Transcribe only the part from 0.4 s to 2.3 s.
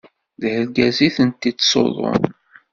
D argaz i tent-ittṣuḍun.